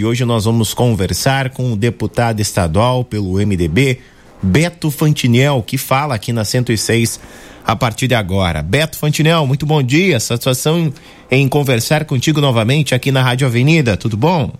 E 0.00 0.04
hoje 0.06 0.24
nós 0.24 0.46
vamos 0.46 0.72
conversar 0.72 1.50
com 1.50 1.74
o 1.74 1.76
deputado 1.76 2.40
estadual 2.40 3.04
pelo 3.04 3.34
MDB, 3.34 4.00
Beto 4.42 4.90
Fantinel, 4.90 5.62
que 5.62 5.76
fala 5.76 6.14
aqui 6.14 6.32
na 6.32 6.42
106 6.42 7.20
a 7.66 7.76
partir 7.76 8.08
de 8.08 8.14
agora. 8.14 8.62
Beto 8.62 8.96
Fantinel, 8.96 9.46
muito 9.46 9.66
bom 9.66 9.82
dia. 9.82 10.18
Satisfação 10.18 10.78
em, 10.78 10.94
em 11.30 11.46
conversar 11.46 12.06
contigo 12.06 12.40
novamente 12.40 12.94
aqui 12.94 13.12
na 13.12 13.22
Rádio 13.22 13.46
Avenida. 13.46 13.94
Tudo 13.94 14.16
bom? 14.16 14.54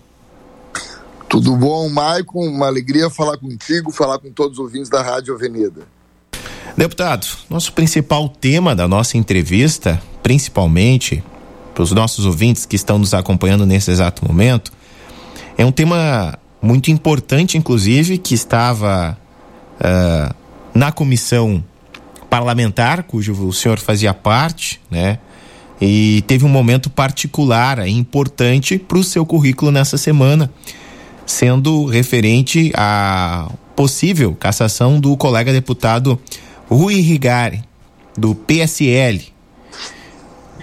Tudo 1.27 1.57
bom, 1.57 1.89
Maicon? 1.89 2.47
Uma 2.47 2.67
alegria 2.67 3.09
falar 3.09 3.39
contigo, 3.39 3.91
falar 3.91 4.19
com 4.19 4.31
todos 4.31 4.59
os 4.59 4.65
ouvintes 4.67 4.91
da 4.91 5.03
Rádio 5.03 5.35
Avenida. 5.35 5.89
Deputado, 6.77 7.27
nosso 7.49 7.73
principal 7.73 8.29
tema 8.29 8.77
da 8.77 8.87
nossa 8.87 9.17
entrevista, 9.17 10.03
principalmente 10.23 11.25
para 11.73 11.83
os 11.83 11.93
nossos 11.93 12.27
ouvintes 12.27 12.67
que 12.67 12.77
estão 12.77 12.99
nos 12.99 13.15
acompanhando 13.15 13.65
nesse 13.65 13.91
exato 13.91 14.23
momento, 14.29 14.71
é 15.57 15.65
um 15.65 15.73
tema 15.73 16.39
muito 16.63 16.91
importante, 16.91 17.57
inclusive, 17.57 18.19
que 18.19 18.35
estava 18.35 19.17
uh, 19.81 20.35
na 20.75 20.93
comissão 20.93 21.63
parlamentar, 22.29 23.03
cujo 23.05 23.33
o 23.47 23.53
senhor 23.53 23.79
fazia 23.79 24.15
parte, 24.15 24.81
né? 24.91 25.19
E 25.81 26.23
teve 26.27 26.45
um 26.45 26.49
momento 26.49 26.91
particular 26.91 27.87
e 27.87 27.91
importante 27.91 28.79
para 28.79 28.99
o 28.99 29.05
seu 29.05 29.25
currículo 29.25 29.73
nessa 29.73 29.97
semana, 29.97 30.51
sendo 31.25 31.87
referente 31.87 32.71
à 32.77 33.51
possível 33.75 34.37
cassação 34.39 35.01
do 35.01 35.17
colega 35.17 35.53
deputado 35.53 36.21
Rui 36.69 37.01
Rigari, 37.01 37.65
do 38.17 38.35
PSL. 38.35 39.23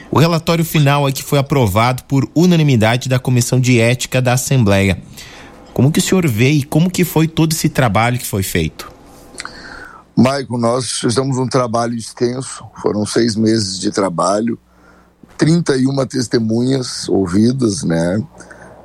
O 0.09 0.19
relatório 0.19 0.63
final 0.63 1.05
aqui 1.05 1.21
foi 1.21 1.37
aprovado 1.37 2.03
por 2.03 2.29
unanimidade 2.33 3.09
da 3.09 3.19
Comissão 3.19 3.59
de 3.59 3.79
Ética 3.79 4.21
da 4.21 4.33
Assembleia. 4.33 5.01
Como 5.73 5.91
que 5.91 5.99
o 5.99 6.01
senhor 6.01 6.27
vê 6.27 6.49
e 6.51 6.63
como 6.63 6.89
que 6.89 7.03
foi 7.03 7.27
todo 7.27 7.51
esse 7.51 7.69
trabalho 7.69 8.17
que 8.17 8.25
foi 8.25 8.41
feito? 8.41 8.91
Maicon, 10.15 10.57
nós 10.57 10.91
fizemos 10.99 11.37
um 11.37 11.47
trabalho 11.47 11.93
extenso, 11.93 12.65
foram 12.81 13.05
seis 13.05 13.35
meses 13.35 13.79
de 13.79 13.91
trabalho, 13.91 14.57
31 15.37 16.03
testemunhas 16.07 17.07
ouvidas, 17.07 17.83
né? 17.83 18.17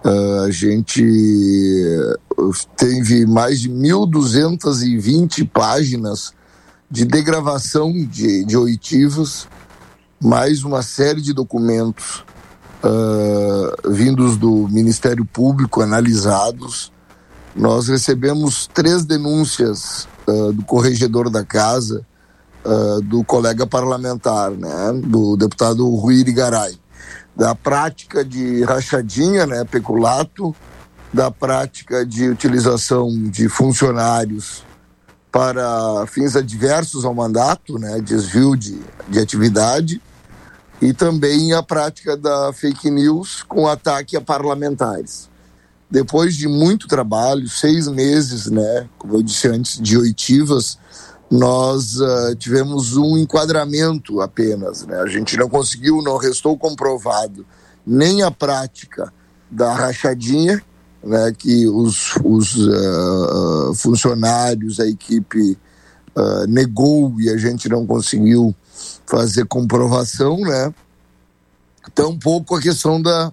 Uh, 0.05 0.43
a 0.43 0.51
gente 0.51 1.03
teve 2.77 3.25
mais 3.25 3.61
de 3.61 3.71
1.220 3.71 5.49
páginas 5.49 6.35
de 6.91 7.07
degravação 7.07 7.91
de, 7.93 8.45
de 8.45 8.57
oitivos, 8.57 9.49
mais 10.23 10.63
uma 10.63 10.83
série 10.83 11.21
de 11.21 11.33
documentos 11.33 12.25
uh, 12.85 13.91
vindos 13.91 14.37
do 14.37 14.69
Ministério 14.69 15.25
Público 15.25 15.83
analisados. 15.83 16.93
Nós 17.57 17.89
recebemos 17.89 18.69
três 18.73 19.05
denúncias 19.05 20.07
uh, 20.29 20.53
do 20.53 20.63
corregedor 20.65 21.29
da 21.29 21.45
casa, 21.45 22.07
uh, 22.65 23.03
do 23.03 23.25
colega 23.25 23.67
parlamentar, 23.67 24.53
né, 24.53 24.93
do 25.03 25.37
deputado 25.37 25.93
Rui 25.97 26.15
Irigaray, 26.21 26.79
da 27.35 27.53
prática 27.53 28.25
de 28.25 28.63
rachadinha, 28.63 29.45
né, 29.45 29.65
peculato, 29.65 30.55
da 31.13 31.33
prática 31.33 32.07
de 32.07 32.29
utilização 32.29 33.09
de 33.29 33.49
funcionários 33.49 34.63
para 35.33 36.07
fins 36.07 36.37
adversos 36.37 37.05
ao 37.05 37.13
mandato, 37.13 37.77
né, 37.77 38.01
desvio 38.01 38.55
de, 38.55 38.81
de 39.09 39.19
atividade, 39.19 40.01
e 40.83 40.93
também 40.93 41.53
a 41.53 41.63
prática 41.63 42.17
da 42.17 42.53
fake 42.53 42.91
news 42.91 43.45
com 43.45 43.69
ataque 43.69 44.17
a 44.17 44.21
parlamentares. 44.21 45.31
Depois 45.89 46.35
de 46.35 46.49
muito 46.49 46.89
trabalho, 46.89 47.49
seis 47.49 47.87
meses, 47.87 48.47
né, 48.47 48.89
como 48.99 49.15
eu 49.15 49.23
disse 49.23 49.47
antes, 49.47 49.79
de 49.79 49.97
oitivas, 49.97 50.77
nós 51.31 52.01
uh, 52.01 52.35
tivemos 52.37 52.97
um 52.97 53.17
enquadramento 53.17 54.21
apenas. 54.21 54.85
Né? 54.85 54.99
A 54.99 55.07
gente 55.07 55.37
não 55.37 55.49
conseguiu, 55.49 56.03
não 56.03 56.17
restou 56.17 56.59
comprovado 56.59 57.47
nem 57.87 58.23
a 58.23 58.31
prática 58.31 59.13
da 59.49 59.73
rachadinha, 59.73 60.61
né, 61.05 61.33
que 61.37 61.69
os, 61.69 62.17
os 62.25 62.57
uh, 62.57 63.75
funcionários, 63.75 64.81
a 64.81 64.87
equipe 64.87 65.57
uh, 66.17 66.47
negou 66.49 67.15
e 67.21 67.31
a 67.31 67.37
gente 67.37 67.69
não 67.69 67.87
conseguiu 67.87 68.55
fazer 69.07 69.47
comprovação, 69.47 70.39
né? 70.39 70.73
Tampouco 71.95 72.57
a 72.57 72.61
questão 72.61 73.01
da, 73.01 73.33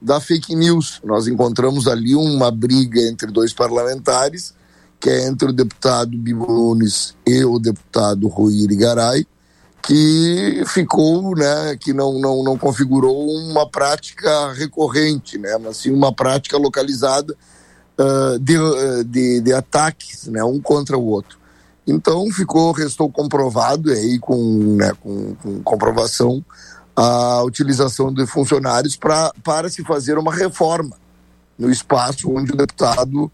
da 0.00 0.20
fake 0.20 0.54
news. 0.54 1.00
Nós 1.04 1.26
encontramos 1.26 1.86
ali 1.86 2.14
uma 2.14 2.50
briga 2.50 3.00
entre 3.02 3.30
dois 3.30 3.52
parlamentares, 3.52 4.54
que 4.98 5.10
é 5.10 5.26
entre 5.26 5.48
o 5.48 5.52
deputado 5.52 6.16
Bibo 6.16 6.46
Nunes 6.46 7.14
e 7.26 7.44
o 7.44 7.58
deputado 7.58 8.28
Rui 8.28 8.54
Irigaray, 8.54 9.26
que 9.82 10.62
ficou, 10.66 11.34
né, 11.34 11.76
que 11.78 11.92
não, 11.92 12.20
não, 12.20 12.42
não 12.44 12.56
configurou 12.56 13.28
uma 13.28 13.68
prática 13.68 14.52
recorrente, 14.52 15.36
né, 15.38 15.58
mas 15.58 15.78
sim 15.78 15.90
uma 15.90 16.12
prática 16.14 16.56
localizada 16.56 17.36
uh, 17.98 18.38
de, 18.38 18.56
uh, 18.56 19.04
de, 19.04 19.40
de, 19.40 19.52
ataques, 19.52 20.28
né, 20.28 20.42
um 20.44 20.60
contra 20.60 20.96
o 20.96 21.04
outro. 21.04 21.41
Então 21.86 22.30
ficou, 22.30 22.72
restou 22.72 23.10
comprovado 23.10 23.90
aí 23.90 24.18
com, 24.18 24.76
né, 24.76 24.92
com, 25.00 25.34
com 25.36 25.62
comprovação 25.62 26.44
a 26.94 27.42
utilização 27.42 28.12
de 28.12 28.26
funcionários 28.26 28.96
pra, 28.96 29.32
para 29.42 29.68
se 29.68 29.82
fazer 29.82 30.18
uma 30.18 30.32
reforma 30.32 30.96
no 31.58 31.70
espaço 31.70 32.30
onde 32.30 32.52
o 32.52 32.56
deputado 32.56 33.30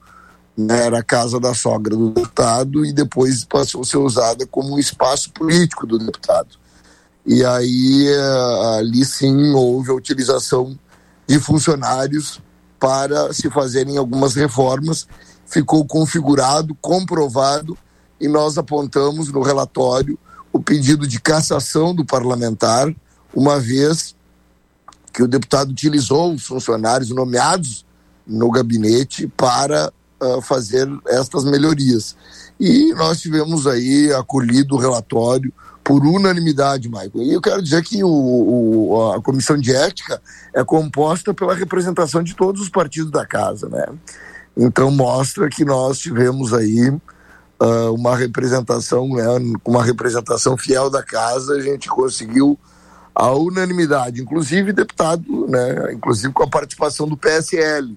né, 0.57 0.87
era 0.87 0.99
a 1.01 1.05
casa 1.05 1.39
da 1.39 1.55
sogra 1.55 1.95
do 1.97 2.11
deputado 2.11 2.85
e 2.85 2.93
depois 2.93 3.45
passou 3.45 3.83
a 3.83 3.85
ser 3.85 3.99
usada 3.99 4.47
como 4.47 4.75
um 4.75 4.79
espaço 4.79 5.33
político 5.33 5.87
do 5.87 5.99
deputado. 5.99 6.57
E 7.25 7.45
aí 7.45 8.09
eh, 8.09 8.79
ali 8.79 9.05
sim 9.05 9.53
houve 9.53 9.91
a 9.91 9.95
utilização 9.95 10.79
de 11.27 11.39
funcionários 11.39 12.41
para 12.81 13.33
se 13.33 13.51
fazerem 13.51 13.99
algumas 13.99 14.35
reformas. 14.35 15.07
Ficou 15.47 15.85
configurado, 15.87 16.75
comprovado 16.81 17.77
e 18.21 18.29
nós 18.29 18.59
apontamos 18.59 19.33
no 19.33 19.43
relatório 19.43 20.19
o 20.53 20.61
pedido 20.61 21.07
de 21.07 21.21
cassação 21.21 21.95
do 21.95 22.05
parlamentar, 22.05 22.93
uma 23.35 23.61
vez 23.61 24.17
que 25.13 25.23
o 25.23 25.29
deputado 25.29 25.71
utilizou 25.71 26.33
os 26.33 26.47
funcionários 26.47 27.11
nomeados 27.11 27.85
no 28.27 28.51
gabinete 28.51 29.27
para 29.37 29.93
uh, 30.21 30.41
fazer 30.43 30.89
estas 31.07 31.45
melhorias. 31.45 32.17
E 32.59 32.93
nós 32.95 33.21
tivemos 33.21 33.67
aí 33.67 34.13
acolhido 34.13 34.75
o 34.75 34.79
relatório 34.79 35.53
por 35.85 36.05
unanimidade, 36.05 36.89
Michael. 36.89 37.11
E 37.17 37.33
eu 37.33 37.41
quero 37.41 37.63
dizer 37.63 37.83
que 37.83 38.05
o, 38.05 38.09
o, 38.11 39.13
a 39.13 39.23
comissão 39.23 39.57
de 39.57 39.75
ética 39.75 40.21
é 40.55 40.63
composta 40.63 41.33
pela 41.33 41.55
representação 41.55 42.23
de 42.23 42.35
todos 42.35 42.61
os 42.61 42.69
partidos 42.69 43.11
da 43.11 43.25
casa, 43.25 43.69
né? 43.69 43.87
Então 44.57 44.91
mostra 44.91 45.49
que 45.49 45.65
nós 45.65 45.99
tivemos 45.99 46.53
aí 46.53 46.93
uh, 47.61 47.93
uma 47.95 48.17
representação, 48.17 49.09
né, 49.09 49.25
uma 49.65 49.85
representação 49.85 50.57
fiel 50.57 50.91
da 50.91 51.03
casa, 51.03 51.55
a 51.55 51.61
gente 51.61 51.89
conseguiu 51.89 52.59
a 53.15 53.33
unanimidade, 53.33 54.23
inclusive 54.23 54.73
deputado, 54.73 55.47
né, 55.49 55.93
inclusive 55.93 56.33
com 56.33 56.45
a 56.45 56.49
participação 56.49 57.09
do 57.09 57.17
PSL 57.17 57.97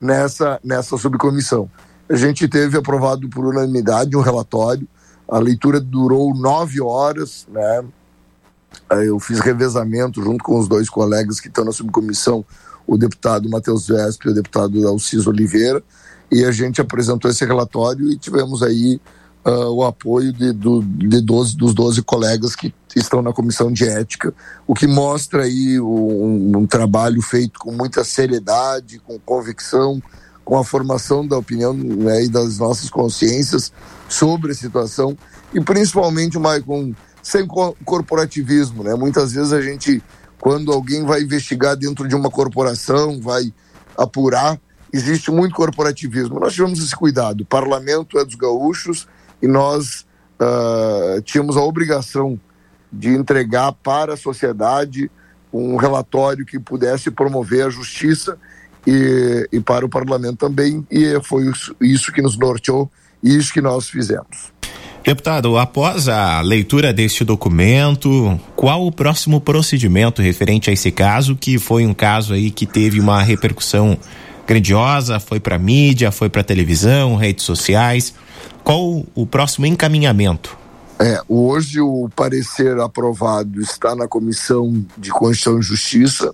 nessa, 0.00 0.60
nessa 0.62 0.96
subcomissão. 0.96 1.68
A 2.08 2.16
gente 2.16 2.46
teve 2.46 2.76
aprovado 2.76 3.28
por 3.28 3.44
unanimidade 3.44 4.16
um 4.16 4.20
relatório, 4.20 4.86
a 5.28 5.38
leitura 5.38 5.80
durou 5.80 6.34
nove 6.34 6.80
horas, 6.80 7.46
né? 7.48 7.84
Eu 8.90 9.18
fiz 9.18 9.40
revezamento 9.40 10.22
junto 10.22 10.44
com 10.44 10.58
os 10.58 10.68
dois 10.68 10.90
colegas 10.90 11.40
que 11.40 11.48
estão 11.48 11.64
na 11.64 11.72
subcomissão, 11.72 12.44
o 12.86 12.96
deputado 12.96 13.48
Matheus 13.48 13.88
Vesp 13.88 14.26
e 14.26 14.30
o 14.30 14.34
deputado 14.34 14.86
Alciso 14.86 15.30
Oliveira, 15.30 15.82
e 16.30 16.44
a 16.44 16.50
gente 16.50 16.80
apresentou 16.80 17.30
esse 17.30 17.44
relatório 17.44 18.10
e 18.10 18.16
tivemos 18.16 18.62
aí 18.62 19.00
uh, 19.44 19.70
o 19.70 19.84
apoio 19.84 20.32
de, 20.32 20.52
do, 20.52 20.82
de 20.82 21.20
12, 21.20 21.56
dos 21.56 21.74
12 21.74 22.02
colegas 22.02 22.56
que 22.56 22.72
estão 22.96 23.22
na 23.22 23.32
comissão 23.32 23.72
de 23.72 23.84
ética, 23.84 24.34
o 24.66 24.74
que 24.74 24.86
mostra 24.86 25.44
aí 25.44 25.80
um, 25.80 26.58
um 26.58 26.66
trabalho 26.66 27.20
feito 27.20 27.58
com 27.58 27.72
muita 27.72 28.04
seriedade, 28.04 28.98
com 28.98 29.18
convicção, 29.18 30.02
com 30.44 30.58
a 30.58 30.64
formação 30.64 31.26
da 31.26 31.38
opinião 31.38 31.72
né, 31.72 32.24
e 32.24 32.28
das 32.28 32.58
nossas 32.58 32.90
consciências 32.90 33.72
sobre 34.08 34.52
a 34.52 34.54
situação 34.54 35.16
e 35.54 35.60
principalmente, 35.60 36.38
Maicon, 36.38 36.94
sem 37.22 37.46
corporativismo, 37.46 38.82
né? 38.82 38.94
Muitas 38.94 39.32
vezes 39.32 39.52
a 39.52 39.60
gente, 39.60 40.02
quando 40.42 40.72
alguém 40.72 41.04
vai 41.04 41.22
investigar 41.22 41.76
dentro 41.76 42.08
de 42.08 42.16
uma 42.16 42.28
corporação, 42.28 43.20
vai 43.20 43.54
apurar, 43.96 44.60
existe 44.92 45.30
muito 45.30 45.54
corporativismo. 45.54 46.40
Nós 46.40 46.52
tivemos 46.52 46.80
esse 46.80 46.96
cuidado. 46.96 47.42
O 47.42 47.46
parlamento 47.46 48.18
é 48.18 48.24
dos 48.24 48.34
gaúchos 48.34 49.06
e 49.40 49.46
nós 49.46 50.04
uh, 50.40 51.22
tínhamos 51.22 51.56
a 51.56 51.62
obrigação 51.62 52.40
de 52.92 53.10
entregar 53.10 53.72
para 53.72 54.14
a 54.14 54.16
sociedade 54.16 55.08
um 55.52 55.76
relatório 55.76 56.44
que 56.44 56.58
pudesse 56.58 57.08
promover 57.08 57.66
a 57.66 57.70
justiça 57.70 58.36
e, 58.84 59.48
e 59.52 59.60
para 59.60 59.86
o 59.86 59.88
parlamento 59.88 60.38
também, 60.38 60.84
e 60.90 61.20
foi 61.22 61.48
isso, 61.48 61.76
isso 61.80 62.12
que 62.12 62.20
nos 62.20 62.36
norteou 62.36 62.90
e 63.22 63.32
isso 63.36 63.52
que 63.52 63.60
nós 63.60 63.88
fizemos. 63.88 64.51
Deputado, 65.04 65.58
após 65.58 66.08
a 66.08 66.40
leitura 66.42 66.92
deste 66.92 67.24
documento, 67.24 68.38
qual 68.54 68.86
o 68.86 68.92
próximo 68.92 69.40
procedimento 69.40 70.22
referente 70.22 70.70
a 70.70 70.72
esse 70.72 70.92
caso, 70.92 71.34
que 71.34 71.58
foi 71.58 71.84
um 71.84 71.92
caso 71.92 72.32
aí 72.34 72.52
que 72.52 72.64
teve 72.66 73.00
uma 73.00 73.20
repercussão 73.20 73.98
grandiosa, 74.46 75.18
foi 75.18 75.40
para 75.40 75.58
mídia, 75.58 76.12
foi 76.12 76.28
para 76.28 76.44
televisão, 76.44 77.16
redes 77.16 77.44
sociais. 77.44 78.14
Qual 78.62 79.04
o 79.12 79.26
próximo 79.26 79.66
encaminhamento? 79.66 80.56
É, 81.00 81.20
hoje 81.28 81.80
o 81.80 82.08
parecer 82.14 82.78
aprovado 82.78 83.60
está 83.60 83.96
na 83.96 84.06
Comissão 84.06 84.84
de 84.96 85.10
Constituição 85.10 85.58
e 85.58 85.62
Justiça. 85.62 86.32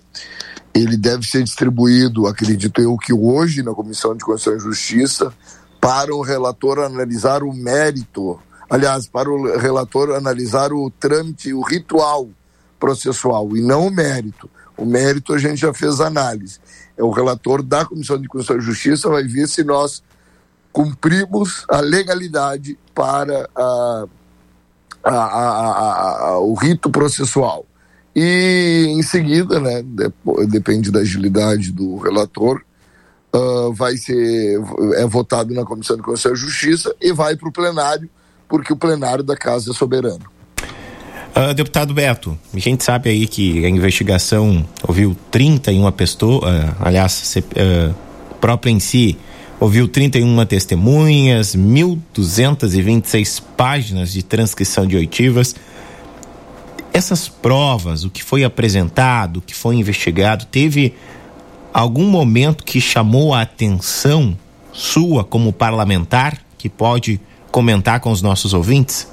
Ele 0.75 0.95
deve 0.95 1.25
ser 1.25 1.43
distribuído, 1.43 2.27
acredito 2.27 2.79
eu, 2.79 2.95
que 2.97 3.11
hoje 3.11 3.63
na 3.63 3.73
Comissão 3.73 4.15
de 4.15 4.23
Constituição 4.23 4.57
e 4.57 4.71
Justiça, 4.71 5.33
para 5.81 6.13
o 6.13 6.21
relator 6.21 6.77
analisar 6.77 7.41
o 7.41 7.51
mérito 7.51 8.39
aliás, 8.69 9.07
para 9.07 9.29
o 9.29 9.57
relator 9.57 10.11
analisar 10.15 10.71
o 10.71 10.89
trâmite, 10.91 11.53
o 11.53 11.61
ritual 11.61 12.29
processual 12.79 13.55
e 13.57 13.61
não 13.61 13.87
o 13.87 13.91
mérito. 13.91 14.49
O 14.77 14.85
mérito 14.85 15.33
a 15.33 15.37
gente 15.37 15.57
já 15.57 15.73
fez 15.73 15.99
análise. 15.99 16.59
É 16.97 17.03
o 17.03 17.09
relator 17.09 17.61
da 17.61 17.85
Comissão 17.85 18.19
de 18.19 18.27
Constituição 18.27 18.61
e 18.61 18.65
Justiça 18.65 19.09
vai 19.09 19.23
ver 19.23 19.47
se 19.47 19.63
nós 19.63 20.01
cumprimos 20.71 21.65
a 21.69 21.79
legalidade 21.79 22.77
para 22.93 23.49
a, 23.55 24.05
a, 25.03 26.27
a, 26.29 26.39
o 26.39 26.53
rito 26.53 26.89
processual. 26.89 27.65
E 28.15 28.85
em 28.89 29.01
seguida, 29.01 29.59
né, 29.59 29.83
depende 30.47 30.91
da 30.91 30.99
agilidade 30.99 31.71
do 31.71 31.97
relator, 31.97 32.61
uh, 33.33 33.73
vai 33.73 33.97
ser 33.97 34.59
é 34.95 35.05
votado 35.05 35.53
na 35.53 35.65
Comissão 35.65 35.95
de 35.95 36.03
Constituição 36.03 36.33
e 36.33 36.51
Justiça 36.51 36.95
e 37.01 37.11
vai 37.11 37.35
para 37.35 37.49
o 37.49 37.51
plenário 37.51 38.09
porque 38.49 38.73
o 38.73 38.75
plenário 38.75 39.23
da 39.23 39.37
Casa 39.37 39.71
é 39.71 39.73
soberano. 39.73 40.25
Uh, 41.35 41.53
deputado 41.53 41.93
Beto, 41.93 42.37
a 42.53 42.59
gente 42.59 42.83
sabe 42.83 43.11
aí 43.11 43.27
que 43.27 43.63
a 43.63 43.69
investigação 43.69 44.65
ouviu 44.85 45.15
31 45.29 45.89
pessoas, 45.91 46.43
uh, 46.43 46.75
aliás, 46.81 47.35
uh, 47.37 47.95
própria 48.41 48.71
em 48.71 48.79
si, 48.79 49.15
ouviu 49.59 49.87
31 49.87 50.45
testemunhas, 50.45 51.55
1.226 51.55 53.43
páginas 53.55 54.11
de 54.11 54.23
transcrição 54.23 54.87
de 54.87 54.97
oitivas. 54.97 55.55
Essas 56.91 57.29
provas, 57.29 58.03
o 58.03 58.09
que 58.09 58.23
foi 58.23 58.43
apresentado, 58.43 59.37
o 59.37 59.41
que 59.41 59.53
foi 59.53 59.75
investigado, 59.75 60.45
teve 60.45 60.95
algum 61.71 62.07
momento 62.07 62.63
que 62.63 62.81
chamou 62.81 63.35
a 63.35 63.41
atenção 63.41 64.35
sua 64.73 65.23
como 65.23 65.53
parlamentar, 65.53 66.39
que 66.57 66.67
pode 66.67 67.21
comentar 67.51 67.99
com 67.99 68.11
os 68.11 68.21
nossos 68.21 68.53
ouvintes? 68.53 69.07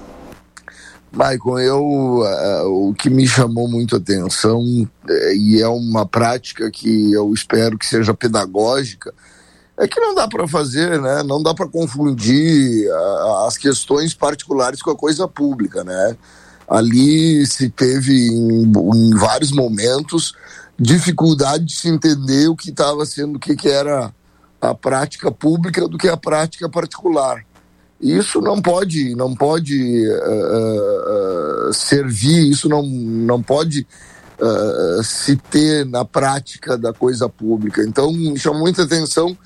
Maicon, 1.13 1.59
eu, 1.59 1.81
uh, 1.81 2.89
o 2.89 2.95
que 2.95 3.09
me 3.09 3.27
chamou 3.27 3.69
muito 3.69 3.95
a 3.95 3.99
atenção, 3.99 4.61
uh, 4.61 5.33
e 5.35 5.63
é 5.63 5.69
uma 5.69 6.05
prática 6.05 6.71
que 6.71 7.13
eu 7.13 7.33
espero 7.33 7.79
que 7.79 7.87
seja 7.87 8.13
pedagógica, 8.13 9.15
é 9.79 9.89
que 9.89 9.99
não 10.01 10.15
dá 10.15 10.29
para 10.29 10.47
fazer, 10.47 11.01
né? 11.01 11.23
Não 11.23 11.43
dá 11.43 11.55
para 11.55 11.69
confundir 11.69 12.89
uh, 12.89 13.47
as 13.47 13.57
questões 13.57 14.13
particulares 14.13 14.83
com 14.83 14.91
a 14.91 14.97
coisa 14.97 15.27
pública, 15.27 15.85
né? 15.85 16.17
Ali 16.69 17.47
se 17.47 17.71
teve 17.71 18.13
em, 18.29 18.65
em 18.65 19.11
vários 19.15 19.53
momentos 19.53 20.35
dificuldade 20.79 21.65
de 21.65 21.75
se 21.75 21.89
entender 21.89 22.49
o 22.49 22.57
que 22.57 22.71
estava 22.71 23.07
sendo, 23.07 23.37
o 23.37 23.39
que, 23.39 23.57
que 23.57 23.69
era 23.69 24.13
a 24.61 24.75
prática 24.75 25.31
pública 25.31 25.89
do 25.89 25.97
que 25.97 26.09
a 26.09 26.17
prática 26.17 26.69
particular. 26.69 27.46
Isso 28.01 28.41
não 28.41 28.61
pode, 28.61 29.15
não 29.15 29.35
pode 29.35 30.07
uh, 30.07 31.69
uh, 31.69 31.73
servir, 31.73 32.51
isso 32.51 32.69
não, 32.69 32.83
não 32.83 33.43
pode 33.43 33.87
uh, 34.39 35.03
se 35.03 35.37
ter 35.37 35.87
na 35.87 36.05
prática 36.05 36.77
da 36.77 36.93
coisa 36.93 37.29
pública. 37.29 37.83
Então, 37.83 38.13
me 38.13 38.39
chamou 38.39 38.61
muita 38.61 38.83
atenção 38.83 39.37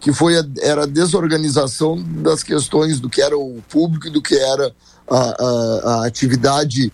que 0.00 0.12
foi 0.12 0.36
a, 0.38 0.44
era 0.60 0.84
a 0.84 0.86
desorganização 0.86 2.02
das 2.02 2.42
questões 2.42 2.98
do 2.98 3.08
que 3.08 3.22
era 3.22 3.36
o 3.36 3.62
público 3.68 4.08
e 4.08 4.10
do 4.10 4.22
que 4.22 4.34
era 4.34 4.72
a, 5.08 5.18
a, 5.18 5.80
a 6.02 6.06
atividade 6.06 6.92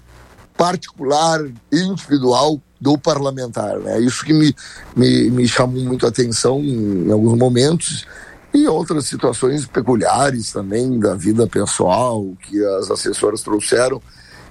particular, 0.56 1.40
individual 1.72 2.60
do 2.80 2.98
parlamentar. 2.98 3.78
Né? 3.78 4.00
Isso 4.00 4.24
que 4.24 4.32
me, 4.32 4.54
me, 4.94 5.30
me 5.30 5.48
chamou 5.48 5.82
muito 5.82 6.04
a 6.04 6.08
atenção 6.08 6.60
em 6.62 7.10
alguns 7.10 7.38
momentos 7.38 8.06
e 8.56 8.66
outras 8.66 9.04
situações 9.04 9.66
peculiares 9.66 10.50
também 10.50 10.98
da 10.98 11.14
vida 11.14 11.46
pessoal 11.46 12.34
que 12.40 12.64
as 12.78 12.90
assessoras 12.90 13.42
trouxeram, 13.42 14.00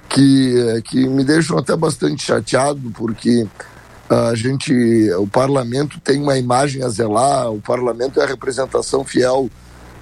que, 0.08 0.82
que 0.84 1.08
me 1.08 1.24
deixam 1.24 1.58
até 1.58 1.76
bastante 1.76 2.22
chateado, 2.22 2.92
porque 2.92 3.48
a 4.08 4.36
gente, 4.36 4.72
o 5.18 5.26
parlamento 5.26 6.00
tem 6.00 6.22
uma 6.22 6.38
imagem 6.38 6.84
a 6.84 6.90
zelar, 6.90 7.52
o 7.52 7.60
parlamento 7.60 8.22
é 8.22 8.24
a 8.24 8.28
representação 8.28 9.04
fiel 9.04 9.50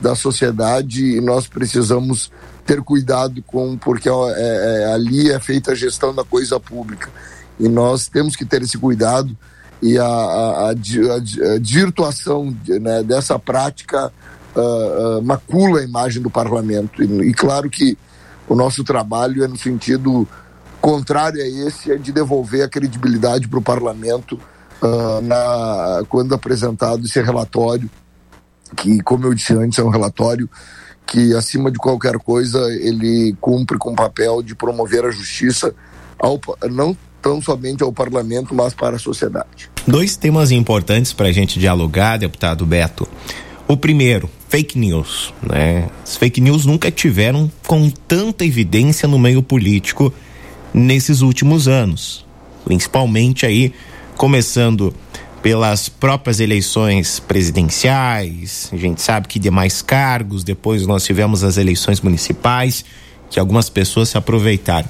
da 0.02 0.16
sociedade 0.16 1.16
e 1.16 1.22
nós 1.22 1.48
precisamos 1.48 2.30
ter 2.66 2.82
cuidado 2.82 3.42
com, 3.44 3.78
porque 3.78 4.10
é, 4.10 4.14
é, 4.36 4.94
ali 4.94 5.32
é 5.32 5.40
feita 5.40 5.72
a 5.72 5.76
gestão 5.76 6.14
da 6.14 6.26
coisa 6.26 6.60
pública. 6.60 7.10
E 7.58 7.70
nós 7.70 8.10
temos 8.10 8.36
que 8.36 8.44
ter 8.44 8.62
esse 8.64 8.78
cuidado 8.78 9.38
e 9.82 9.98
a, 9.98 10.06
a, 10.06 10.68
a, 10.68 10.70
a 10.70 11.60
desvirtuação 11.60 12.56
né, 12.68 13.04
dessa 13.04 13.38
prática 13.38 14.12
uh, 14.56 15.20
uh, 15.20 15.24
macula 15.24 15.80
a 15.80 15.84
imagem 15.84 16.22
do 16.22 16.30
parlamento. 16.30 17.04
E, 17.04 17.30
e, 17.30 17.34
claro 17.34 17.70
que 17.70 17.98
o 18.48 18.56
nosso 18.56 18.84
trabalho 18.84 19.44
é 19.44 19.48
no 19.48 19.58
sentido 19.58 20.28
contrário 20.80 21.42
a 21.42 21.48
esse, 21.68 21.92
é 21.92 21.98
de 21.98 22.12
devolver 22.12 22.64
a 22.64 22.70
credibilidade 22.70 23.48
para 23.48 23.60
o 23.60 23.62
parlamento 23.62 24.40
uh, 24.82 25.22
na, 25.22 26.04
quando 26.08 26.34
apresentado 26.34 27.06
esse 27.06 27.22
relatório, 27.22 27.90
que, 28.76 29.02
como 29.02 29.26
eu 29.26 29.34
disse 29.34 29.54
antes, 29.54 29.80
é 29.80 29.84
um 29.84 29.90
relatório 29.90 30.50
que, 31.06 31.36
acima 31.36 31.70
de 31.70 31.78
qualquer 31.78 32.18
coisa, 32.18 32.60
ele 32.74 33.36
cumpre 33.40 33.78
com 33.78 33.92
o 33.92 33.96
papel 33.96 34.42
de 34.42 34.56
promover 34.56 35.06
a 35.06 35.12
justiça 35.12 35.74
ao, 36.18 36.40
não 36.72 36.98
tão 37.24 37.42
somente 37.42 37.82
ao 37.82 37.92
parlamento, 37.92 38.54
mas 38.54 38.74
para 38.74 38.98
a 38.98 39.00
sociedade. 39.00 39.72
Dois 39.88 40.18
temas 40.18 40.52
importantes 40.52 41.14
para 41.14 41.30
a 41.30 41.32
gente 41.32 41.58
dialogar, 41.58 42.18
deputado 42.18 42.66
Beto. 42.66 43.08
O 43.66 43.78
primeiro, 43.78 44.30
fake 44.50 44.78
news. 44.78 45.34
Né? 45.42 45.90
As 46.04 46.18
fake 46.18 46.42
news 46.42 46.66
nunca 46.66 46.92
tiveram 46.92 47.50
com 47.66 47.90
tanta 47.90 48.44
evidência 48.44 49.08
no 49.08 49.18
meio 49.18 49.42
político 49.42 50.14
nesses 50.74 51.22
últimos 51.22 51.68
anos. 51.68 52.26
Principalmente 52.66 53.46
aí, 53.46 53.74
começando 54.18 54.94
pelas 55.42 55.88
próprias 55.88 56.40
eleições 56.40 57.20
presidenciais, 57.20 58.70
a 58.72 58.78
gente 58.78 59.02
sabe 59.02 59.28
que 59.28 59.40
demais 59.40 59.82
cargos, 59.82 60.44
depois 60.44 60.86
nós 60.86 61.04
tivemos 61.06 61.44
as 61.44 61.58
eleições 61.58 62.02
municipais, 62.02 62.84
que 63.30 63.40
algumas 63.40 63.70
pessoas 63.70 64.10
se 64.10 64.18
aproveitaram 64.18 64.88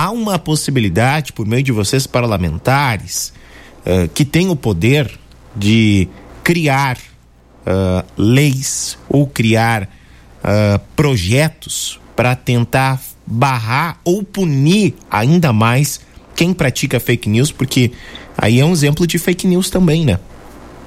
há 0.00 0.10
uma 0.10 0.38
possibilidade, 0.38 1.30
por 1.30 1.46
meio 1.46 1.62
de 1.62 1.72
vocês 1.72 2.06
parlamentares, 2.06 3.34
uh, 3.80 4.08
que 4.14 4.24
têm 4.24 4.48
o 4.48 4.56
poder 4.56 5.18
de 5.54 6.08
criar 6.42 6.96
uh, 6.96 8.06
leis 8.16 8.96
ou 9.10 9.26
criar 9.26 9.82
uh, 9.82 10.80
projetos 10.96 12.00
para 12.16 12.34
tentar 12.34 12.98
barrar 13.26 14.00
ou 14.02 14.24
punir 14.24 14.94
ainda 15.10 15.52
mais 15.52 16.00
quem 16.34 16.54
pratica 16.54 16.98
fake 16.98 17.28
news, 17.28 17.52
porque 17.52 17.92
aí 18.38 18.58
é 18.58 18.64
um 18.64 18.72
exemplo 18.72 19.06
de 19.06 19.18
fake 19.18 19.46
news 19.46 19.68
também, 19.68 20.06
né? 20.06 20.18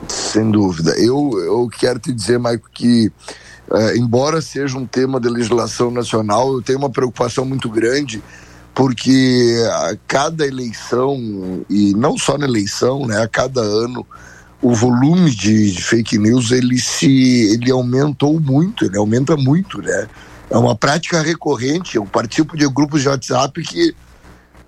Sem 0.07 0.49
dúvida. 0.49 0.91
Eu, 0.97 1.31
eu 1.37 1.69
quero 1.69 1.99
te 1.99 2.11
dizer, 2.11 2.39
Maico, 2.39 2.67
que 2.73 3.11
embora 3.95 4.41
seja 4.41 4.77
um 4.77 4.85
tema 4.85 5.19
de 5.19 5.29
legislação 5.29 5.91
nacional, 5.91 6.51
eu 6.53 6.61
tenho 6.61 6.79
uma 6.79 6.89
preocupação 6.89 7.45
muito 7.45 7.69
grande 7.69 8.21
porque 8.73 9.55
a 9.71 9.95
cada 10.07 10.45
eleição, 10.45 11.65
e 11.69 11.93
não 11.93 12.17
só 12.17 12.37
na 12.37 12.45
eleição, 12.45 13.05
né, 13.05 13.21
a 13.21 13.27
cada 13.27 13.61
ano, 13.61 14.05
o 14.61 14.73
volume 14.73 15.29
de, 15.29 15.71
de, 15.71 15.83
fake 15.83 16.17
news 16.17 16.51
ele 16.51 16.79
se 16.79 17.53
ele 17.53 17.69
aumentou 17.69 18.39
muito, 18.39 18.85
ele 18.85 18.97
aumenta 18.97 19.35
muito, 19.35 19.81
né? 19.81 20.07
É 20.49 20.57
uma 20.57 20.75
prática 20.75 21.21
recorrente. 21.21 21.97
Eu 21.97 22.05
participo 22.05 22.55
de 22.55 22.67
grupos 22.69 23.01
de 23.01 23.09
WhatsApp 23.09 23.61
que 23.61 23.93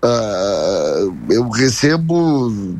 uh, 0.03 1.15
eu 1.29 1.47
recebo 1.49 2.77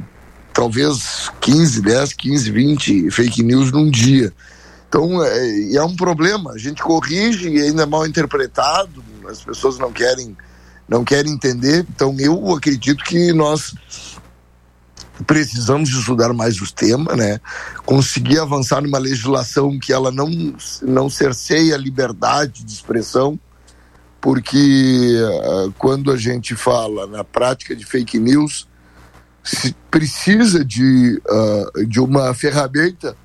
talvez 0.54 1.32
15, 1.40 1.82
10, 1.82 2.14
15, 2.14 2.52
20 2.52 3.12
fake 3.12 3.44
news 3.44 3.72
num 3.72 3.90
dia. 3.90 4.34
Então 4.90 5.24
é, 5.24 5.74
é 5.76 5.84
um 5.84 5.96
problema. 5.96 6.52
A 6.52 6.58
gente 6.58 6.82
corrige 6.82 7.50
e 7.50 7.62
ainda 7.62 7.84
é 7.84 7.86
mal 7.86 8.06
interpretado. 8.06 9.04
As 9.30 9.42
pessoas 9.42 9.78
não 9.78 9.92
querem 9.92 10.36
não 10.88 11.04
querem 11.04 11.34
entender. 11.34 11.86
Então 11.90 12.16
eu 12.20 12.54
acredito 12.54 13.04
que 13.04 13.34
nós 13.34 13.76
precisamos 15.26 15.90
estudar 15.90 16.34
mais 16.34 16.60
o 16.62 16.74
tema, 16.74 17.16
né? 17.16 17.40
Conseguir 17.86 18.40
avançar 18.40 18.82
numa 18.82 18.98
legislação 18.98 19.80
que 19.80 19.94
ela 19.94 20.12
não, 20.12 20.30
não 20.82 21.10
cerceia 21.10 21.76
a 21.76 21.78
liberdade 21.78 22.64
de 22.64 22.74
expressão, 22.74 23.40
porque 24.20 25.16
uh, 25.18 25.74
quando 25.78 26.12
a 26.12 26.18
gente 26.18 26.56
fala 26.56 27.08
na 27.08 27.24
prática 27.24 27.76
de 27.76 27.86
fake 27.86 28.20
news, 28.20 28.68
se 29.44 29.76
precisa 29.90 30.66
de, 30.66 31.22
uh, 31.30 31.86
de 31.86 32.00
uma 32.00 32.34
ferramenta 32.34 33.16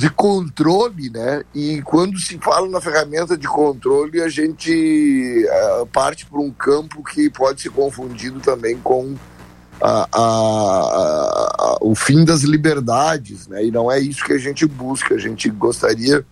de 0.00 0.08
controle, 0.08 1.10
né? 1.10 1.42
E 1.54 1.82
quando 1.82 2.18
se 2.18 2.38
fala 2.38 2.66
na 2.70 2.80
ferramenta 2.80 3.36
de 3.36 3.46
controle, 3.46 4.22
a 4.22 4.30
gente 4.30 5.44
uh, 5.44 5.84
parte 5.88 6.24
para 6.24 6.40
um 6.40 6.50
campo 6.50 7.04
que 7.04 7.28
pode 7.28 7.60
ser 7.60 7.68
confundido 7.68 8.40
também 8.40 8.78
com 8.78 9.14
a, 9.78 10.08
a, 10.10 10.22
a, 10.22 11.78
o 11.82 11.94
fim 11.94 12.24
das 12.24 12.40
liberdades, 12.44 13.46
né? 13.46 13.62
E 13.62 13.70
não 13.70 13.92
é 13.92 14.00
isso 14.00 14.24
que 14.24 14.32
a 14.32 14.38
gente 14.38 14.64
busca. 14.64 15.14
A 15.16 15.18
gente 15.18 15.50
gostaria 15.50 16.24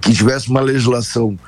que 0.00 0.12
tivesse 0.12 0.50
uma 0.50 0.60
legislação 0.60 1.38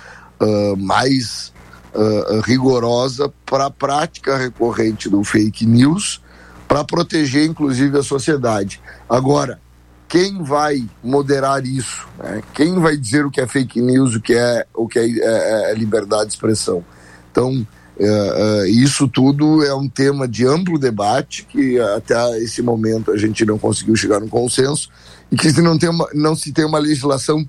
uh, 0.41 0.77
mais 0.77 1.53
uh, 1.97 2.41
rigorosa 2.43 3.29
para 3.45 3.67
a 3.67 3.71
prática 3.73 4.37
recorrente 4.37 5.09
do 5.09 5.25
fake 5.25 5.67
news, 5.67 6.23
para 6.69 6.85
proteger 6.85 7.45
inclusive 7.45 7.99
a 7.99 8.05
sociedade. 8.05 8.81
Agora, 9.11 9.66
quem 10.09 10.43
vai 10.43 10.85
moderar 11.03 11.65
isso? 11.65 12.07
Né? 12.19 12.43
Quem 12.55 12.79
vai 12.79 12.97
dizer 12.97 13.27
o 13.27 13.31
que 13.31 13.41
é 13.41 13.47
fake 13.47 13.81
news, 13.81 14.15
o 14.15 14.21
que 14.21 14.35
é, 14.35 14.67
o 14.75 14.87
que 14.87 14.99
é, 14.99 15.09
é, 15.09 15.73
é 15.73 15.75
liberdade 15.75 16.27
de 16.27 16.33
expressão? 16.33 16.85
Então, 17.31 17.67
é, 17.99 18.07
é, 18.07 18.69
isso 18.69 19.09
tudo 19.09 19.65
é 19.65 19.75
um 19.75 19.89
tema 19.89 20.29
de 20.29 20.47
amplo 20.47 20.79
debate 20.79 21.45
que 21.45 21.81
até 21.81 22.39
esse 22.39 22.63
momento 22.63 23.11
a 23.11 23.17
gente 23.17 23.45
não 23.45 23.59
conseguiu 23.59 23.97
chegar 23.97 24.21
no 24.21 24.29
consenso 24.29 24.91
e 25.31 25.37
que 25.37 25.51
se 25.51 25.63
não, 25.63 25.79
tem 25.79 25.89
uma, 25.89 26.09
não 26.15 26.37
se 26.37 26.53
tem 26.53 26.65
uma 26.65 26.79
legislação 26.79 27.47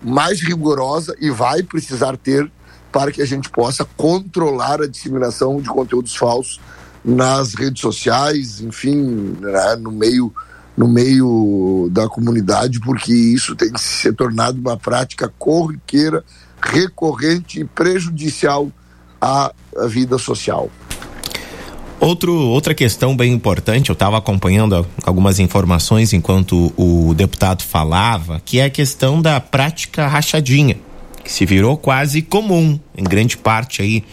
mais 0.00 0.40
rigorosa 0.40 1.14
e 1.20 1.30
vai 1.30 1.62
precisar 1.62 2.16
ter 2.16 2.50
para 2.92 3.12
que 3.12 3.20
a 3.20 3.26
gente 3.26 3.50
possa 3.50 3.84
controlar 3.96 4.80
a 4.80 4.88
disseminação 4.88 5.60
de 5.60 5.68
conteúdos 5.68 6.16
falsos 6.16 6.60
nas 7.04 7.54
redes 7.54 7.82
sociais, 7.82 8.60
enfim, 8.60 9.36
né, 9.40 9.76
no 9.76 9.90
meio 9.90 10.32
no 10.78 10.86
meio 10.86 11.88
da 11.90 12.08
comunidade, 12.08 12.78
porque 12.78 13.12
isso 13.12 13.56
tem 13.56 13.72
que 13.72 13.80
se 13.80 14.12
tornado 14.12 14.60
uma 14.60 14.76
prática 14.76 15.28
corriqueira, 15.36 16.24
recorrente 16.62 17.58
e 17.58 17.64
prejudicial 17.64 18.70
à, 19.20 19.52
à 19.76 19.86
vida 19.88 20.16
social. 20.18 20.70
Outro, 21.98 22.32
outra 22.32 22.74
questão 22.74 23.16
bem 23.16 23.32
importante, 23.32 23.90
eu 23.90 23.92
estava 23.94 24.18
acompanhando 24.18 24.86
algumas 25.02 25.40
informações 25.40 26.12
enquanto 26.12 26.72
o 26.76 27.12
deputado 27.12 27.64
falava, 27.64 28.40
que 28.44 28.60
é 28.60 28.66
a 28.66 28.70
questão 28.70 29.20
da 29.20 29.40
prática 29.40 30.06
rachadinha, 30.06 30.78
que 31.24 31.32
se 31.32 31.44
virou 31.44 31.76
quase 31.76 32.22
comum 32.22 32.78
em 32.96 33.02
grande 33.02 33.36
parte 33.36 33.82
aí 33.82 34.04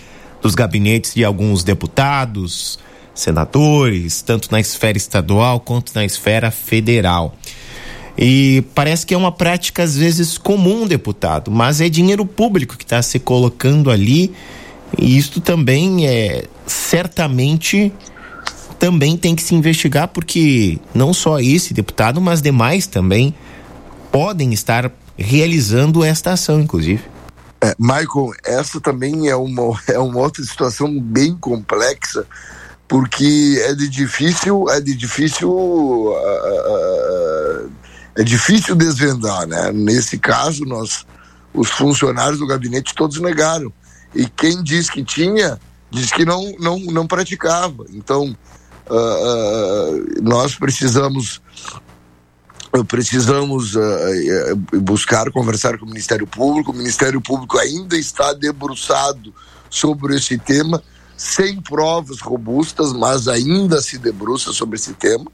dos 0.42 0.56
gabinetes 0.56 1.14
de 1.14 1.24
alguns 1.24 1.64
deputados, 1.64 2.80
senadores, 3.16 4.22
tanto 4.22 4.52
na 4.52 4.60
esfera 4.60 4.98
estadual 4.98 5.60
quanto 5.60 5.94
na 5.96 6.06
esfera 6.06 6.52
federal. 6.52 7.34
E 8.18 8.64
parece 8.76 9.06
que 9.06 9.14
é 9.14 9.18
uma 9.18 9.32
prática 9.32 9.84
às 9.84 9.98
vezes 9.98 10.38
comum, 10.38 10.86
deputado, 10.86 11.50
mas 11.50 11.82
é 11.82 11.90
dinheiro 11.90 12.26
público 12.26 12.78
que 12.78 12.84
está 12.84 13.02
se 13.02 13.20
colocando 13.20 13.90
ali 13.90 14.34
e 14.98 15.18
isto 15.18 15.42
também 15.42 16.08
é 16.08 16.46
certamente 16.66 17.92
também 18.80 19.18
tem 19.18 19.36
que 19.36 19.42
se 19.42 19.56
investigar 19.56 20.10
porque 20.10 20.80
não 20.94 21.14
só 21.14 21.40
esse 21.40 21.74
deputado, 21.74 22.22
mas 22.22 22.42
demais 22.42 22.88
também 22.88 23.34
podem 24.12 24.54
estar 24.54 24.92
realizando 25.18 26.04
esta 26.04 26.34
ação, 26.34 26.60
inclusive. 26.60 27.04
É, 27.62 27.74
Michael, 27.80 28.32
essa 28.46 28.80
também 28.80 29.30
é 29.30 29.36
uma, 29.36 29.80
é 29.88 30.00
uma 30.00 30.20
outra 30.20 30.44
situação 30.44 31.00
bem 31.00 31.36
complexa 31.36 32.26
porque 32.88 33.62
é 33.64 33.74
de 33.74 33.90
difícil, 33.90 34.70
é 34.70 34.80
de 34.80 34.94
difícil, 34.96 35.50
uh, 35.50 36.12
uh, 36.12 37.72
é 38.16 38.24
difícil 38.24 38.76
desvendar, 38.76 39.48
né? 39.48 39.72
Nesse 39.72 40.20
caso, 40.20 40.64
nós, 40.66 41.06
os 41.54 41.70
funcionários 41.70 42.40
do 42.40 42.48
gabinete 42.48 42.94
todos 42.94 43.20
negaram 43.20 43.74
e 44.14 44.28
quem 44.28 44.64
diz 44.64 44.90
que 44.90 45.04
tinha 45.04 45.60
diz 45.92 46.12
que 46.12 46.26
não 46.26 46.56
não 46.60 46.80
não 46.80 47.08
praticava. 47.08 47.86
Então 47.90 48.36
uh, 48.88 50.22
nós 50.22 50.56
precisamos 50.56 51.42
precisamos 52.90 53.74
buscar 54.84 55.32
conversar 55.32 55.78
com 55.78 55.86
o 55.86 55.88
Ministério 55.88 56.28
Público. 56.28 56.72
O 56.72 56.76
Ministério 56.76 57.22
Público 57.22 57.58
ainda 57.58 57.96
está 57.98 58.34
debruçado 58.34 59.34
sobre 59.70 60.16
esse 60.18 60.38
tema 60.38 60.84
sem 61.18 61.62
provas 61.62 62.20
robustas, 62.20 62.92
mas 62.94 63.28
ainda 63.28 63.82
se 63.82 63.98
debruça 63.98 64.52
sobre 64.52 64.76
esse 64.76 64.94
tema. 64.94 65.32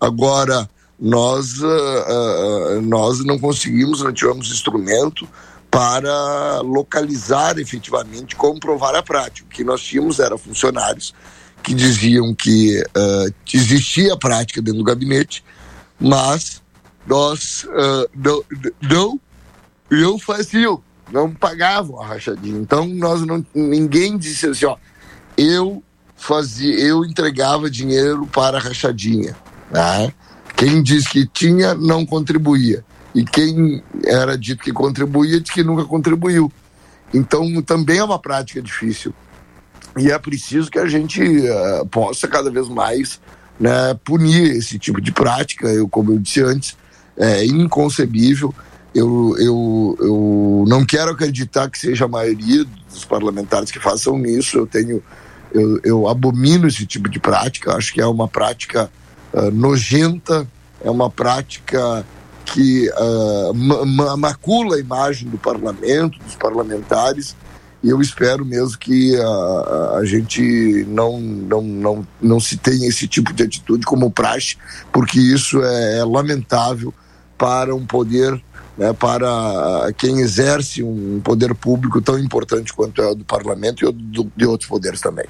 Agora, 0.00 0.68
nós, 1.00 1.60
uh, 1.60 1.66
uh, 1.66 2.82
nós 2.82 3.24
não 3.24 3.38
conseguimos, 3.38 4.02
não 4.02 4.12
tivemos 4.12 4.50
instrumento 4.50 5.28
para 5.70 6.60
localizar 6.60 7.58
efetivamente, 7.58 8.36
comprovar 8.36 8.94
a 8.94 9.02
prática. 9.02 9.46
O 9.46 9.50
que 9.50 9.64
nós 9.64 9.82
tínhamos 9.82 10.20
era 10.20 10.38
funcionários 10.38 11.14
que 11.62 11.74
diziam 11.74 12.34
que 12.34 12.80
uh, 12.80 13.34
existia 13.52 14.12
a 14.12 14.18
prática 14.18 14.60
dentro 14.60 14.78
do 14.78 14.84
gabinete, 14.84 15.42
mas 15.98 16.62
nós 17.06 17.66
não, 18.14 18.42
não, 18.82 19.20
não 19.90 20.18
faziam, 20.18 20.82
não 21.12 21.32
pagavam 21.32 22.00
a 22.00 22.06
rachadinha. 22.06 22.58
Então, 22.58 22.86
nós 22.86 23.22
não, 23.22 23.44
ninguém 23.54 24.16
disse 24.16 24.46
assim, 24.46 24.64
ó, 24.64 24.76
eu 25.36 25.82
fazia, 26.16 26.78
eu 26.78 27.04
entregava 27.04 27.70
dinheiro 27.70 28.26
para 28.26 28.58
a 28.58 28.60
rachadinha. 28.60 29.36
Né? 29.70 30.12
Quem 30.56 30.82
diz 30.82 31.06
que 31.06 31.26
tinha 31.26 31.74
não 31.74 32.06
contribuía. 32.06 32.84
E 33.14 33.24
quem 33.24 33.82
era 34.04 34.36
dito 34.36 34.62
que 34.62 34.72
contribuía, 34.72 35.40
diz 35.40 35.52
que 35.52 35.62
nunca 35.62 35.84
contribuiu. 35.84 36.52
Então 37.12 37.62
também 37.62 37.98
é 37.98 38.04
uma 38.04 38.18
prática 38.18 38.60
difícil. 38.60 39.14
E 39.96 40.10
é 40.10 40.18
preciso 40.18 40.70
que 40.70 40.78
a 40.78 40.86
gente 40.86 41.22
uh, 41.22 41.86
possa 41.86 42.26
cada 42.26 42.50
vez 42.50 42.68
mais 42.68 43.20
né, 43.60 43.94
punir 44.04 44.56
esse 44.56 44.78
tipo 44.78 45.00
de 45.00 45.12
prática. 45.12 45.68
Eu, 45.68 45.88
como 45.88 46.12
eu 46.12 46.18
disse 46.18 46.42
antes, 46.42 46.76
é 47.16 47.44
inconcebível. 47.44 48.52
Eu, 48.94 49.36
eu, 49.38 49.96
eu 50.00 50.64
não 50.68 50.84
quero 50.84 51.10
acreditar 51.10 51.68
que 51.68 51.78
seja 51.78 52.04
a 52.04 52.08
maioria 52.08 52.64
dos 52.88 53.04
parlamentares 53.04 53.70
que 53.70 53.80
façam 53.80 54.24
isso. 54.24 54.56
Eu 54.56 54.66
tenho 54.66 55.02
eu, 55.54 55.80
eu 55.84 56.08
abomino 56.08 56.66
esse 56.66 56.84
tipo 56.84 57.08
de 57.08 57.20
prática, 57.20 57.76
acho 57.76 57.94
que 57.94 58.00
é 58.00 58.06
uma 58.06 58.26
prática 58.26 58.90
uh, 59.32 59.50
nojenta, 59.52 60.46
é 60.82 60.90
uma 60.90 61.08
prática 61.08 62.04
que 62.44 62.90
uh, 62.90 63.54
ma 63.54 64.16
macula 64.16 64.76
a 64.76 64.80
imagem 64.80 65.28
do 65.28 65.38
parlamento, 65.38 66.18
dos 66.18 66.34
parlamentares, 66.34 67.36
e 67.82 67.88
eu 67.88 68.00
espero 68.00 68.44
mesmo 68.44 68.76
que 68.78 69.14
a, 69.16 69.98
a 69.98 70.04
gente 70.04 70.84
não, 70.88 71.20
não, 71.20 71.62
não, 71.62 72.06
não 72.20 72.40
se 72.40 72.56
tenha 72.56 72.88
esse 72.88 73.06
tipo 73.06 73.32
de 73.32 73.44
atitude 73.44 73.86
como 73.86 74.10
praxe, 74.10 74.56
porque 74.92 75.20
isso 75.20 75.62
é, 75.62 75.98
é 75.98 76.04
lamentável 76.04 76.92
para 77.38 77.74
um 77.74 77.86
poder 77.86 78.42
né, 78.76 78.92
para 78.92 79.92
quem 79.96 80.20
exerce 80.20 80.82
um 80.82 81.20
poder 81.22 81.54
público 81.54 82.00
tão 82.00 82.18
importante 82.18 82.72
quanto 82.72 83.00
é 83.00 83.06
o 83.06 83.14
do 83.14 83.24
parlamento 83.24 83.88
e 83.88 83.92
do, 83.92 84.30
de 84.36 84.46
outros 84.46 84.68
poderes 84.68 85.00
também. 85.00 85.26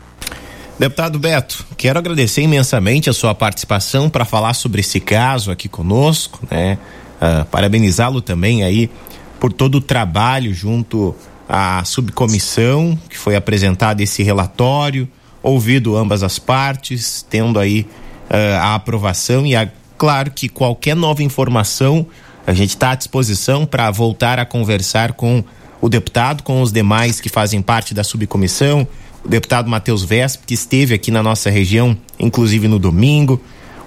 Deputado 0.79 1.19
Beto, 1.19 1.65
quero 1.77 1.99
agradecer 1.99 2.43
imensamente 2.43 3.09
a 3.09 3.13
sua 3.13 3.35
participação 3.35 4.11
para 4.11 4.25
falar 4.25 4.55
sobre 4.55 4.81
esse 4.81 4.99
caso 4.99 5.53
aqui 5.53 5.69
conosco, 5.69 6.41
né? 6.51 6.79
Uh, 7.15 7.45
parabenizá-lo 7.45 8.21
também 8.21 8.65
aí 8.65 8.91
por 9.39 9.53
todo 9.53 9.77
o 9.77 9.81
trabalho 9.81 10.53
junto 10.53 11.15
à 11.49 11.85
subcomissão 11.85 12.99
que 13.09 13.17
foi 13.17 13.37
apresentado 13.37 14.01
esse 14.01 14.23
relatório, 14.23 15.09
ouvido 15.43 15.97
ambas 15.97 16.25
as 16.25 16.41
partes, 16.41 17.25
tendo 17.31 17.61
aí 17.61 17.87
uh, 18.29 18.59
a 18.61 18.75
aprovação 18.75 19.47
e 19.47 19.55
a, 19.55 19.71
claro 19.97 20.33
que 20.33 20.49
qualquer 20.49 20.97
nova 20.97 21.23
informação 21.23 22.05
a 22.47 22.53
gente 22.53 22.71
está 22.71 22.91
à 22.91 22.95
disposição 22.95 23.65
para 23.65 23.91
voltar 23.91 24.39
a 24.39 24.45
conversar 24.45 25.13
com 25.13 25.43
o 25.81 25.89
deputado, 25.89 26.43
com 26.43 26.63
os 26.63 26.73
demais 26.73 27.21
que 27.21 27.29
fazem 27.29 27.61
parte 27.63 27.95
da 27.95 28.05
subcomissão, 28.05 28.87
o 29.25 29.29
deputado 29.29 29.69
Matheus 29.69 30.05
Vesp, 30.05 30.45
que 30.47 30.55
esteve 30.55 30.95
aqui 30.95 31.11
na 31.11 31.23
nossa 31.23 31.49
região, 31.51 31.97
inclusive 32.19 32.69
no 32.69 32.79
domingo, 32.79 33.41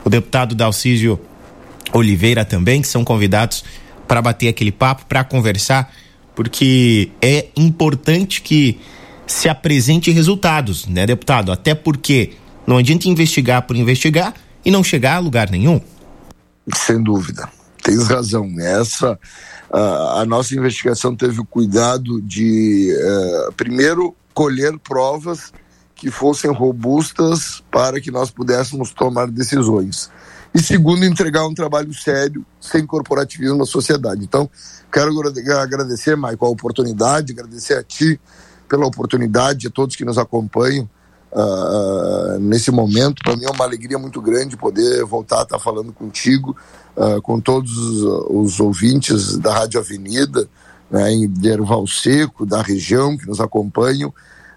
o 0.03 0.09
deputado 0.09 0.55
Dalcísio 0.55 1.19
Oliveira 1.93 2.43
também, 2.43 2.81
que 2.81 2.87
são 2.87 3.03
convidados 3.03 3.63
para 4.07 4.21
bater 4.21 4.47
aquele 4.47 4.71
papo, 4.71 5.05
para 5.05 5.23
conversar, 5.23 5.93
porque 6.35 7.11
é 7.21 7.47
importante 7.55 8.41
que 8.41 8.79
se 9.27 9.49
apresente 9.49 10.09
resultados, 10.11 10.87
né, 10.87 11.05
deputado? 11.05 11.51
Até 11.51 11.75
porque 11.75 12.33
não 12.65 12.77
adianta 12.77 13.07
investigar 13.07 13.63
por 13.63 13.75
investigar 13.75 14.33
e 14.63 14.71
não 14.71 14.83
chegar 14.83 15.15
a 15.15 15.19
lugar 15.19 15.49
nenhum? 15.49 15.81
Sem 16.73 17.01
dúvida. 17.01 17.56
Tens 17.87 18.05
razão. 18.09 18.53
Essa 18.59 19.17
a, 19.71 20.21
a 20.21 20.25
nossa 20.25 20.53
investigação 20.53 21.15
teve 21.15 21.39
o 21.39 21.45
cuidado 21.45 22.21
de 22.21 22.93
uh, 22.93 23.53
primeiro 23.53 24.13
colher 24.33 24.77
provas 24.77 25.53
que 25.95 26.11
fossem 26.11 26.51
robustas 26.51 27.63
para 27.71 28.01
que 28.01 28.11
nós 28.11 28.29
pudéssemos 28.29 28.91
tomar 28.91 29.27
decisões. 29.31 30.11
E 30.53 30.59
segundo, 30.59 31.05
entregar 31.05 31.47
um 31.47 31.53
trabalho 31.53 31.93
sério, 31.93 32.45
sem 32.59 32.85
corporativismo 32.85 33.57
na 33.57 33.65
sociedade. 33.65 34.21
Então, 34.21 34.49
quero 34.91 35.13
agradecer, 35.57 36.17
Maicon, 36.17 36.45
a 36.45 36.49
oportunidade, 36.49 37.31
agradecer 37.31 37.75
a 37.75 37.83
ti 37.83 38.19
pela 38.67 38.85
oportunidade, 38.85 39.67
a 39.67 39.69
todos 39.69 39.95
que 39.95 40.03
nos 40.03 40.17
acompanham 40.17 40.89
uh, 41.31 42.39
nesse 42.39 42.69
momento. 42.69 43.21
Para 43.23 43.35
mim 43.35 43.45
é 43.45 43.49
uma 43.49 43.65
alegria 43.65 43.97
muito 43.97 44.21
grande 44.21 44.57
poder 44.57 45.03
voltar 45.05 45.39
a 45.39 45.43
estar 45.43 45.59
falando 45.59 45.93
contigo, 45.93 46.55
uh, 46.97 47.21
com 47.21 47.39
todos 47.39 47.71
os 48.29 48.59
ouvintes 48.59 49.37
da 49.37 49.53
Rádio 49.53 49.79
Avenida, 49.79 50.49
né, 50.89 51.11
em 51.11 51.27
Derval 51.27 51.85
Seco, 51.87 52.45
da 52.45 52.61
região, 52.61 53.17
que 53.17 53.27
nos 53.27 53.39
acompanham. 53.39 54.13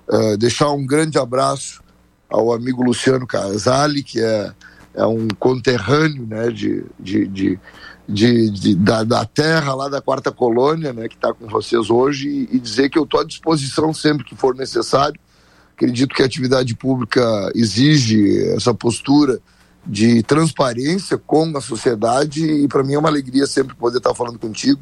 Uh, 0.09 0.37
deixar 0.37 0.71
um 0.71 0.85
grande 0.85 1.19
abraço 1.19 1.83
ao 2.29 2.53
amigo 2.53 2.83
Luciano 2.83 3.27
Casali, 3.27 4.03
que 4.03 4.21
é, 4.21 4.53
é 4.95 5.07
um 5.07 5.29
conterrâneo 5.29 6.27
né, 6.27 6.51
de, 6.51 6.85
de, 6.99 7.27
de, 7.29 7.61
de, 8.09 8.51
de 8.51 8.75
da, 8.75 9.05
da, 9.05 9.25
terra 9.25 9.75
lá 9.75 9.89
da 9.89 10.01
quarta 10.01 10.33
colônia, 10.33 10.93
né, 10.93 11.09
que 11.09 11.15
está 11.15 11.33
com 11.33 11.47
vocês 11.47 11.91
hoje, 11.91 12.29
e, 12.29 12.57
e 12.57 12.59
dizer 12.59 12.89
que 12.89 12.99
eu 12.99 13.05
estou 13.05 13.21
à 13.21 13.25
disposição 13.25 13.93
sempre 13.93 14.25
que 14.25 14.35
for 14.35 14.55
necessário 14.57 15.21
Acredito 15.81 16.15
que 16.15 16.23
a 16.23 16.27
atividade 16.27 16.77
pública 16.77 17.51
exige 17.55 18.53
essa 18.55 18.75
postura 18.75 19.41
de 19.87 20.23
transparência 20.23 21.17
com 21.19 21.57
a 21.57 21.61
sociedade 21.61 22.45
e 22.45 22.69
para 22.69 22.83
mim 22.83 22.95
é 22.95 22.99
uma 22.99 23.09
alegria 23.09 23.47
sempre 23.47 23.75
poder 23.75 23.99
estar 23.99 24.15
falando 24.15 24.39
contigo 24.39 24.81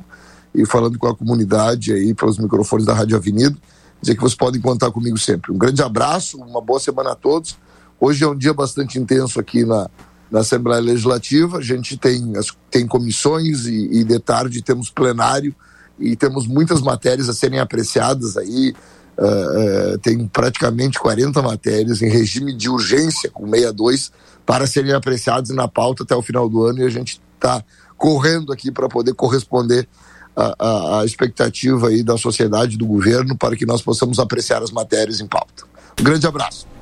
e 0.55 0.67
falando 0.67 0.99
com 0.99 1.07
a 1.07 1.15
comunidade 1.15 1.93
aí 1.93 2.15
pelos 2.15 2.39
microfones 2.39 2.87
da 2.87 2.95
Rádio 2.95 3.17
Avenida. 3.17 3.57
Dizer 4.01 4.15
que 4.15 4.21
vocês 4.21 4.35
podem 4.35 4.61
contar 4.61 4.91
comigo 4.91 5.19
sempre. 5.19 5.53
Um 5.53 5.59
grande 5.59 5.83
abraço, 5.83 6.39
uma 6.39 6.61
boa 6.61 6.81
semana 6.81 7.13
a 7.13 7.15
todos. 7.15 7.57
Hoje 8.01 8.23
é 8.23 8.29
um 8.29 8.37
dia 8.37 8.55
bastante 8.55 8.99
intenso 8.99 9.41
aqui 9.41 9.65
na, 9.65 9.91
na 10.31 10.41
Assembleia 10.41 10.81
Legislativa. 10.81 11.59
A 11.59 11.63
gente 11.63 11.97
tem, 11.97 12.33
tem 12.71 12.87
comissões 12.87 13.67
e, 13.67 14.01
e 14.01 14.05
de 14.05 14.19
tarde 14.21 14.63
temos 14.63 14.91
plenário 14.91 15.55
e 15.99 16.15
temos 16.15 16.47
muitas 16.47 16.81
matérias 16.81 17.29
a 17.29 17.35
serem 17.35 17.59
apreciadas 17.59 18.37
aí. 18.37 18.73
Uh, 19.19 19.95
uh, 19.95 19.99
tem 19.99 20.29
praticamente 20.29 20.97
40 21.01 21.43
matérias 21.43 22.03
em 22.03 22.09
regime 22.09 22.55
de 22.55 22.71
urgência, 22.71 23.29
com 23.29 23.47
62, 23.47 24.13
para 24.49 24.67
serem 24.67 24.95
apreciadas 24.95 25.51
na 25.51 25.69
pauta 25.69 26.05
até 26.05 26.17
o 26.17 26.23
final 26.23 26.49
do 26.49 26.65
ano 26.65 26.79
e 26.79 26.85
a 26.85 26.89
gente 26.89 27.21
está 27.35 27.63
correndo 27.99 28.51
aqui 28.51 28.73
para 28.73 28.89
poder 28.89 29.13
corresponder 29.13 29.87
à 30.35 31.03
expectativa 31.05 31.89
aí 31.89 32.03
da 32.03 32.17
sociedade, 32.17 32.79
do 32.79 32.87
governo, 32.87 33.37
para 33.37 33.55
que 33.55 33.67
nós 33.67 33.83
possamos 33.83 34.19
apreciar 34.19 34.63
as 34.63 34.71
matérias 34.71 35.21
em 35.21 35.27
pauta. 35.27 35.65
Um 36.01 36.05
grande 36.05 36.27
abraço. 36.27 36.67